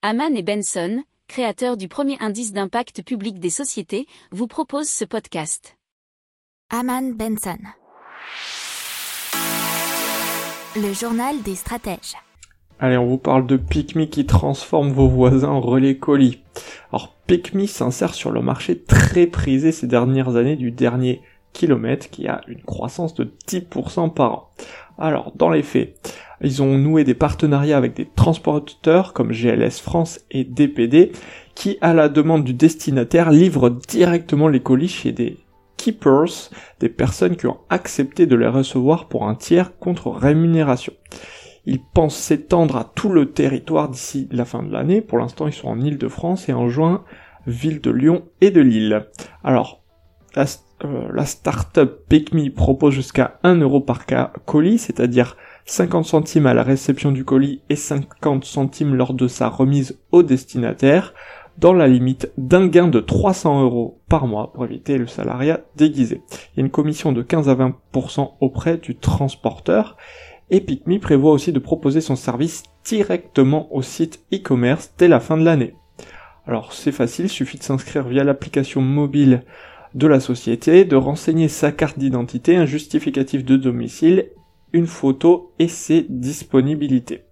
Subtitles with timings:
[0.00, 5.76] Haman et Benson, créateurs du premier indice d'impact public des sociétés, vous proposent ce podcast.
[6.70, 7.58] Haman Benson.
[10.76, 12.14] Le journal des stratèges.
[12.78, 16.44] Allez, on vous parle de PicMe qui transforme vos voisins en relais colis.
[16.92, 21.22] Alors, PicMe s'insère sur le marché très prisé ces dernières années du dernier
[21.52, 24.50] kilomètre qui a une croissance de 10% par an.
[24.98, 25.96] Alors, dans les faits,
[26.40, 31.12] ils ont noué des partenariats avec des transporteurs comme GLS France et DPD
[31.54, 35.38] qui, à la demande du destinataire, livrent directement les colis chez des
[35.76, 40.92] keepers, des personnes qui ont accepté de les recevoir pour un tiers contre rémunération.
[41.66, 45.00] Ils pensent s'étendre à tout le territoire d'ici la fin de l'année.
[45.00, 47.04] Pour l'instant, ils sont en Île-de-France et en juin,
[47.46, 49.06] ville de Lyon et de Lille.
[49.44, 49.82] Alors,
[50.84, 54.06] euh, la start-up PicMe propose jusqu'à 1 euro par
[54.44, 55.36] colis, c'est-à-dire
[55.66, 60.22] 50 centimes à la réception du colis et 50 centimes lors de sa remise au
[60.22, 61.14] destinataire,
[61.58, 66.22] dans la limite d'un gain de 300 euros par mois pour éviter le salariat déguisé.
[66.30, 69.96] Il y a une commission de 15 à 20% auprès du transporteur
[70.50, 75.36] et PicMe prévoit aussi de proposer son service directement au site e-commerce dès la fin
[75.36, 75.74] de l'année.
[76.46, 79.42] Alors c'est facile, suffit de s'inscrire via l'application mobile
[79.94, 84.30] de la société, de renseigner sa carte d'identité, un justificatif de domicile
[84.72, 87.24] une photo et ses disponibilités.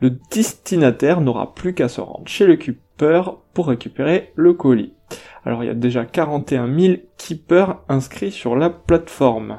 [0.00, 4.92] Le destinataire n'aura plus qu'à se rendre chez le keeper pour récupérer le colis.
[5.44, 9.58] Alors il y a déjà 41 000 keepers inscrits sur la plateforme.